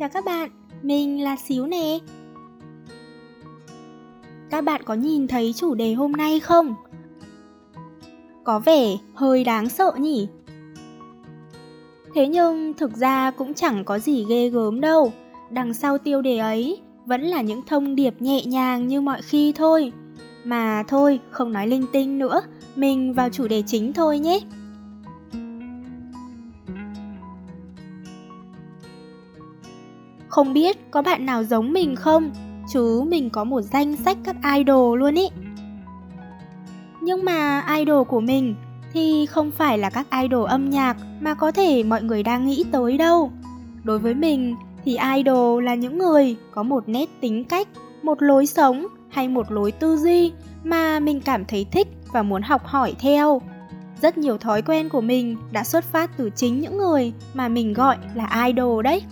Chào 0.00 0.08
các 0.08 0.24
bạn, 0.24 0.50
mình 0.82 1.24
là 1.24 1.36
Xíu 1.36 1.66
nè. 1.66 1.98
Các 4.50 4.64
bạn 4.64 4.82
có 4.84 4.94
nhìn 4.94 5.28
thấy 5.28 5.52
chủ 5.56 5.74
đề 5.74 5.94
hôm 5.94 6.12
nay 6.12 6.40
không? 6.40 6.74
Có 8.44 8.58
vẻ 8.58 8.96
hơi 9.14 9.44
đáng 9.44 9.68
sợ 9.68 9.92
nhỉ? 9.98 10.28
Thế 12.14 12.26
nhưng 12.26 12.74
thực 12.74 12.96
ra 12.96 13.30
cũng 13.30 13.54
chẳng 13.54 13.84
có 13.84 13.98
gì 13.98 14.24
ghê 14.28 14.48
gớm 14.48 14.80
đâu. 14.80 15.12
Đằng 15.50 15.74
sau 15.74 15.98
tiêu 15.98 16.22
đề 16.22 16.38
ấy 16.38 16.80
vẫn 17.06 17.22
là 17.22 17.42
những 17.42 17.62
thông 17.66 17.96
điệp 17.96 18.14
nhẹ 18.22 18.44
nhàng 18.44 18.88
như 18.88 19.00
mọi 19.00 19.22
khi 19.22 19.52
thôi. 19.52 19.92
Mà 20.44 20.84
thôi, 20.88 21.20
không 21.30 21.52
nói 21.52 21.66
linh 21.66 21.86
tinh 21.92 22.18
nữa, 22.18 22.40
mình 22.76 23.12
vào 23.14 23.28
chủ 23.28 23.48
đề 23.48 23.62
chính 23.66 23.92
thôi 23.92 24.18
nhé. 24.18 24.40
Không 30.30 30.52
biết 30.52 30.90
có 30.90 31.02
bạn 31.02 31.26
nào 31.26 31.44
giống 31.44 31.72
mình 31.72 31.96
không? 31.96 32.30
Chứ 32.72 33.02
mình 33.08 33.30
có 33.30 33.44
một 33.44 33.60
danh 33.60 33.96
sách 33.96 34.18
các 34.24 34.36
idol 34.56 34.98
luôn 34.98 35.14
ý. 35.14 35.28
Nhưng 37.00 37.24
mà 37.24 37.64
idol 37.76 38.06
của 38.06 38.20
mình 38.20 38.54
thì 38.92 39.26
không 39.26 39.50
phải 39.50 39.78
là 39.78 39.90
các 39.90 40.06
idol 40.22 40.48
âm 40.48 40.70
nhạc 40.70 40.96
mà 41.20 41.34
có 41.34 41.50
thể 41.52 41.82
mọi 41.82 42.02
người 42.02 42.22
đang 42.22 42.46
nghĩ 42.46 42.64
tới 42.72 42.98
đâu. 42.98 43.30
Đối 43.84 43.98
với 43.98 44.14
mình 44.14 44.56
thì 44.84 44.98
idol 45.16 45.64
là 45.64 45.74
những 45.74 45.98
người 45.98 46.36
có 46.50 46.62
một 46.62 46.88
nét 46.88 47.08
tính 47.20 47.44
cách, 47.44 47.68
một 48.02 48.22
lối 48.22 48.46
sống 48.46 48.86
hay 49.08 49.28
một 49.28 49.52
lối 49.52 49.72
tư 49.72 49.96
duy 49.96 50.32
mà 50.64 51.00
mình 51.00 51.20
cảm 51.20 51.44
thấy 51.44 51.66
thích 51.72 51.88
và 52.12 52.22
muốn 52.22 52.42
học 52.42 52.62
hỏi 52.64 52.94
theo. 52.98 53.42
Rất 54.02 54.18
nhiều 54.18 54.38
thói 54.38 54.62
quen 54.62 54.88
của 54.88 55.00
mình 55.00 55.36
đã 55.52 55.64
xuất 55.64 55.84
phát 55.84 56.10
từ 56.16 56.30
chính 56.36 56.60
những 56.60 56.78
người 56.78 57.12
mà 57.34 57.48
mình 57.48 57.72
gọi 57.72 57.96
là 58.14 58.46
idol 58.46 58.84
đấy. 58.84 59.02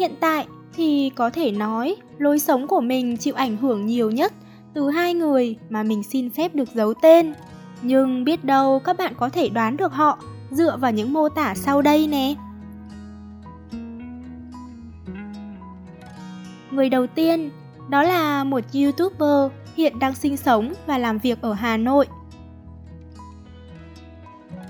Hiện 0.00 0.14
tại 0.20 0.46
thì 0.72 1.10
có 1.16 1.30
thể 1.30 1.50
nói 1.50 1.96
lối 2.18 2.38
sống 2.38 2.66
của 2.66 2.80
mình 2.80 3.16
chịu 3.16 3.34
ảnh 3.34 3.56
hưởng 3.56 3.86
nhiều 3.86 4.10
nhất 4.10 4.32
từ 4.74 4.90
hai 4.90 5.14
người 5.14 5.56
mà 5.70 5.82
mình 5.82 6.02
xin 6.02 6.30
phép 6.30 6.54
được 6.54 6.68
giấu 6.74 6.94
tên. 7.02 7.34
Nhưng 7.82 8.24
biết 8.24 8.44
đâu 8.44 8.78
các 8.84 8.98
bạn 8.98 9.14
có 9.18 9.28
thể 9.28 9.48
đoán 9.48 9.76
được 9.76 9.92
họ 9.92 10.18
dựa 10.50 10.76
vào 10.76 10.92
những 10.92 11.12
mô 11.12 11.28
tả 11.28 11.54
sau 11.54 11.82
đây 11.82 12.06
nè. 12.06 12.34
Người 16.70 16.88
đầu 16.88 17.06
tiên, 17.06 17.50
đó 17.88 18.02
là 18.02 18.44
một 18.44 18.64
YouTuber 18.74 19.52
hiện 19.76 19.98
đang 19.98 20.14
sinh 20.14 20.36
sống 20.36 20.72
và 20.86 20.98
làm 20.98 21.18
việc 21.18 21.42
ở 21.42 21.52
Hà 21.52 21.76
Nội. 21.76 22.06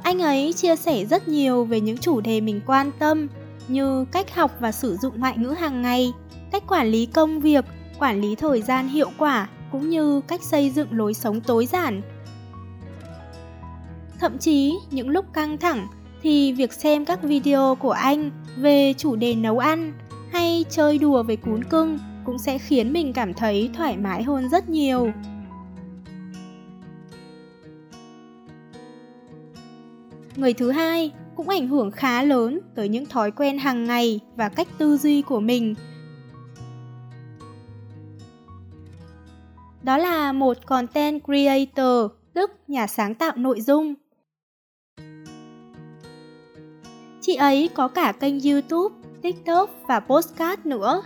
Anh 0.03 0.19
ấy 0.19 0.53
chia 0.53 0.77
sẻ 0.77 1.05
rất 1.05 1.29
nhiều 1.29 1.65
về 1.65 1.81
những 1.81 1.99
chủ 1.99 2.21
đề 2.21 2.41
mình 2.41 2.61
quan 2.67 2.91
tâm 2.99 3.29
như 3.73 4.05
cách 4.13 4.35
học 4.35 4.51
và 4.61 4.73
sử 4.73 4.97
dụng 4.97 5.21
ngoại 5.21 5.39
ngữ 5.39 5.51
hàng 5.51 5.83
ngày, 5.83 6.13
cách 6.53 6.63
quản 6.69 6.87
lý 6.87 7.07
công 7.07 7.41
việc, 7.41 7.65
quản 7.99 8.21
lý 8.21 8.35
thời 8.35 8.63
gian 8.63 8.89
hiệu 8.89 9.11
quả 9.19 9.49
cũng 9.73 9.89
như 9.89 10.21
cách 10.21 10.43
xây 10.43 10.71
dựng 10.71 10.89
lối 10.91 11.15
sống 11.15 11.41
tối 11.41 11.67
giản. 11.67 12.03
Thậm 14.19 14.39
chí 14.39 14.75
những 14.91 15.09
lúc 15.09 15.33
căng 15.33 15.59
thẳng 15.59 15.87
thì 16.23 16.53
việc 16.53 16.73
xem 16.73 17.05
các 17.05 17.23
video 17.23 17.75
của 17.75 17.91
anh 17.91 18.31
về 18.57 18.95
chủ 18.99 19.17
đề 19.17 19.35
nấu 19.35 19.59
ăn 19.59 19.93
hay 20.33 20.65
chơi 20.71 20.99
đùa 20.99 21.23
với 21.23 21.37
cún 21.37 21.65
cưng 21.65 21.99
cũng 22.25 22.39
sẽ 22.39 22.59
khiến 22.59 22.93
mình 22.93 23.13
cảm 23.13 23.35
thấy 23.35 23.71
thoải 23.75 23.97
mái 23.97 24.23
hơn 24.23 24.49
rất 24.49 24.69
nhiều. 24.69 25.13
Người 30.37 30.53
thứ 30.53 30.71
hai 30.71 31.11
cũng 31.41 31.49
ảnh 31.49 31.69
hưởng 31.69 31.91
khá 31.91 32.23
lớn 32.23 32.61
tới 32.75 32.89
những 32.89 33.07
thói 33.07 33.31
quen 33.31 33.59
hàng 33.59 33.85
ngày 33.85 34.21
và 34.37 34.49
cách 34.49 34.69
tư 34.79 34.97
duy 34.97 35.23
của 35.23 35.41
mình. 35.41 35.75
Đó 39.83 39.99
là 39.99 40.33
một 40.33 40.67
content 40.67 41.25
creator, 41.25 42.11
tức 42.35 42.51
nhà 42.69 42.87
sáng 42.87 43.15
tạo 43.15 43.33
nội 43.37 43.61
dung. 43.61 43.95
Chị 47.21 47.35
ấy 47.35 47.69
có 47.75 47.89
cả 47.89 48.13
kênh 48.13 48.41
YouTube, 48.41 48.95
TikTok 49.23 49.71
và 49.89 50.01
postcard 50.01 50.67
nữa. 50.67 51.03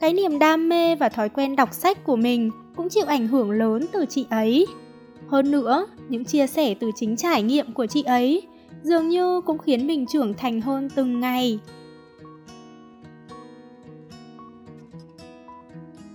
Cái 0.00 0.12
niềm 0.12 0.38
đam 0.38 0.68
mê 0.68 0.96
và 0.96 1.08
thói 1.08 1.28
quen 1.28 1.56
đọc 1.56 1.72
sách 1.72 2.04
của 2.04 2.16
mình 2.16 2.50
cũng 2.76 2.88
chịu 2.88 3.04
ảnh 3.06 3.26
hưởng 3.26 3.50
lớn 3.50 3.86
từ 3.92 4.06
chị 4.08 4.26
ấy. 4.30 4.66
Hơn 5.28 5.50
nữa, 5.50 5.86
những 6.08 6.24
chia 6.24 6.46
sẻ 6.46 6.74
từ 6.74 6.90
chính 6.96 7.16
trải 7.16 7.42
nghiệm 7.42 7.72
của 7.72 7.86
chị 7.86 8.02
ấy 8.02 8.42
dường 8.84 9.08
như 9.08 9.40
cũng 9.40 9.58
khiến 9.58 9.86
mình 9.86 10.06
trưởng 10.06 10.34
thành 10.34 10.60
hơn 10.60 10.88
từng 10.94 11.20
ngày. 11.20 11.58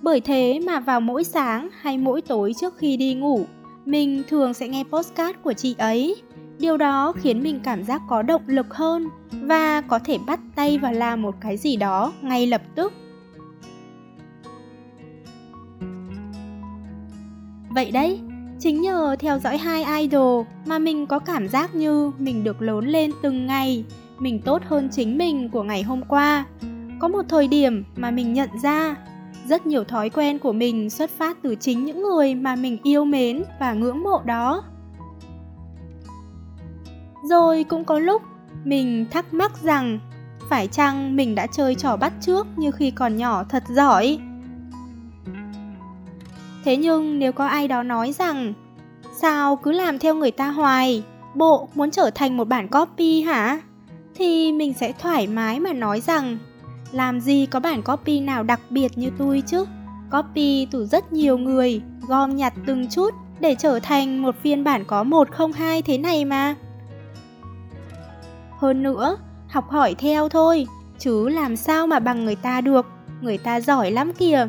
Bởi 0.02 0.22
thế 0.22 0.60
mà 0.66 0.80
vào 0.80 1.02
mỗi 1.02 1.24
sáng 1.24 1.70
hay 1.82 1.98
mỗi 1.98 2.22
tối 2.22 2.54
trước 2.62 2.78
khi 2.78 2.98
đi 2.98 3.14
ngủ, 3.14 3.46
mình 3.86 4.24
thường 4.28 4.54
sẽ 4.54 4.68
nghe 4.68 4.84
postcard 4.84 5.40
của 5.44 5.54
chị 5.54 5.76
ấy. 5.78 6.16
Điều 6.60 6.78
đó 6.78 7.14
khiến 7.18 7.44
mình 7.44 7.60
cảm 7.64 7.84
giác 7.84 8.02
có 8.10 8.22
động 8.22 8.42
lực 8.48 8.74
hơn 8.74 9.08
và 9.32 9.82
có 9.82 10.00
thể 10.00 10.18
bắt 10.28 10.40
tay 10.56 10.78
vào 10.78 10.94
làm 10.94 11.22
một 11.22 11.36
cái 11.42 11.58
gì 11.58 11.76
đó 11.76 12.14
ngay 12.22 12.48
lập 12.48 12.62
tức. 12.76 12.94
Vậy 17.70 17.92
đấy, 17.92 18.22
Chính 18.60 18.82
nhờ 18.82 19.16
theo 19.20 19.40
dõi 19.40 19.58
hai 19.58 20.02
idol 20.02 20.46
mà 20.66 20.80
mình 20.80 21.08
có 21.08 21.20
cảm 21.20 21.48
giác 21.48 21.76
như 21.76 22.12
mình 22.18 22.44
được 22.44 22.62
lớn 22.62 22.88
lên 22.88 23.12
từng 23.24 23.48
ngày, 23.48 23.86
mình 24.20 24.42
tốt 24.42 24.62
hơn 24.66 24.90
chính 24.92 25.18
mình 25.18 25.50
của 25.50 25.64
ngày 25.64 25.84
hôm 25.84 26.02
qua. 26.08 26.46
Có 27.00 27.08
một 27.08 27.22
thời 27.30 27.48
điểm 27.48 27.84
mà 27.96 28.12
mình 28.12 28.34
nhận 28.34 28.50
ra, 28.64 28.96
rất 29.48 29.68
nhiều 29.68 29.84
thói 29.84 30.10
quen 30.10 30.40
của 30.40 30.52
mình 30.52 30.90
xuất 30.90 31.10
phát 31.10 31.38
từ 31.42 31.56
chính 31.56 31.86
những 31.86 32.02
người 32.02 32.36
mà 32.36 32.56
mình 32.56 32.78
yêu 32.84 33.06
mến 33.06 33.44
và 33.60 33.74
ngưỡng 33.74 34.04
mộ 34.04 34.22
đó. 34.26 34.64
Rồi 37.30 37.64
cũng 37.64 37.86
có 37.86 38.00
lúc 38.00 38.22
mình 38.64 39.06
thắc 39.12 39.34
mắc 39.34 39.52
rằng 39.64 40.00
phải 40.50 40.68
chăng 40.68 41.16
mình 41.16 41.36
đã 41.36 41.48
chơi 41.48 41.76
trò 41.76 41.98
bắt 41.98 42.14
trước 42.22 42.48
như 42.58 42.72
khi 42.72 42.92
còn 42.92 43.18
nhỏ 43.18 43.44
thật 43.44 43.64
giỏi 43.70 44.20
Thế 46.64 46.78
nhưng 46.78 47.20
nếu 47.20 47.32
có 47.32 47.46
ai 47.46 47.68
đó 47.68 47.84
nói 47.84 48.12
rằng, 48.12 48.54
Sao 49.22 49.56
cứ 49.56 49.72
làm 49.72 50.00
theo 50.00 50.16
người 50.16 50.32
ta 50.32 50.48
hoài? 50.48 51.04
Bộ 51.36 51.68
muốn 51.76 51.92
trở 51.92 52.10
thành 52.16 52.38
một 52.38 52.48
bản 52.48 52.68
copy 52.68 53.22
hả? 53.22 53.60
Thì 54.16 54.52
mình 54.52 54.74
sẽ 54.74 54.92
thoải 54.92 55.28
mái 55.28 55.60
mà 55.60 55.74
nói 55.74 56.02
rằng, 56.02 56.38
Làm 56.92 57.20
gì 57.20 57.46
có 57.46 57.60
bản 57.60 57.82
copy 57.82 58.20
nào 58.20 58.44
đặc 58.44 58.60
biệt 58.70 58.98
như 58.98 59.12
tôi 59.18 59.44
chứ? 59.46 59.66
Copy 60.12 60.68
từ 60.72 60.86
rất 60.86 61.14
nhiều 61.14 61.38
người, 61.38 61.82
Gom 62.08 62.36
nhặt 62.36 62.54
từng 62.66 62.88
chút 62.90 63.14
Để 63.40 63.56
trở 63.56 63.80
thành 63.80 64.22
một 64.22 64.36
phiên 64.42 64.64
bản 64.64 64.84
có 64.86 65.04
102 65.04 65.82
thế 65.82 65.98
này 65.98 66.26
mà. 66.26 66.56
Hơn 68.58 68.84
nữa, 68.84 69.18
Học 69.50 69.70
hỏi 69.70 69.96
theo 70.00 70.30
thôi, 70.30 70.68
Chứ 71.00 71.30
làm 71.30 71.56
sao 71.56 71.88
mà 71.88 72.00
bằng 72.00 72.26
người 72.26 72.36
ta 72.36 72.62
được? 72.62 72.86
Người 73.22 73.38
ta 73.38 73.62
giỏi 73.62 73.92
lắm 73.92 74.14
kìa. 74.14 74.48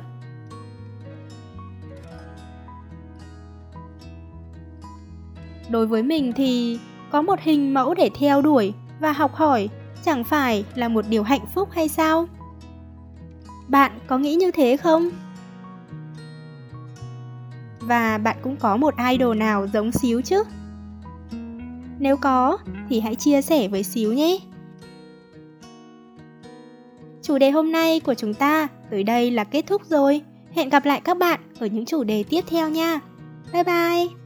Đối 5.70 5.86
với 5.86 6.02
mình 6.02 6.32
thì 6.36 6.78
có 7.10 7.22
một 7.22 7.40
hình 7.40 7.74
mẫu 7.74 7.94
để 7.94 8.10
theo 8.18 8.42
đuổi 8.42 8.72
và 9.00 9.12
học 9.12 9.34
hỏi 9.34 9.68
chẳng 10.04 10.24
phải 10.24 10.64
là 10.74 10.88
một 10.88 11.04
điều 11.08 11.22
hạnh 11.22 11.46
phúc 11.54 11.68
hay 11.72 11.88
sao? 11.88 12.28
Bạn 13.68 13.92
có 14.06 14.18
nghĩ 14.18 14.34
như 14.34 14.50
thế 14.50 14.76
không? 14.76 15.10
Và 17.80 18.18
bạn 18.18 18.36
cũng 18.42 18.56
có 18.56 18.76
một 18.76 18.94
idol 19.10 19.36
nào 19.36 19.66
giống 19.72 19.92
Xíu 19.92 20.20
chứ? 20.20 20.42
Nếu 21.98 22.16
có, 22.16 22.58
thì 22.88 23.00
hãy 23.00 23.14
chia 23.14 23.42
sẻ 23.42 23.68
với 23.68 23.82
Xíu 23.82 24.12
nhé. 24.12 24.38
Chủ 27.22 27.38
đề 27.38 27.50
hôm 27.50 27.72
nay 27.72 28.00
của 28.00 28.14
chúng 28.14 28.34
ta 28.34 28.68
tới 28.90 29.04
đây 29.04 29.30
là 29.30 29.44
kết 29.44 29.66
thúc 29.66 29.82
rồi. 29.84 30.22
Hẹn 30.52 30.68
gặp 30.68 30.84
lại 30.84 31.00
các 31.04 31.18
bạn 31.18 31.40
ở 31.58 31.66
những 31.66 31.86
chủ 31.86 32.04
đề 32.04 32.24
tiếp 32.28 32.44
theo 32.48 32.68
nha. 32.68 33.00
Bye 33.52 33.64
bye! 33.64 34.19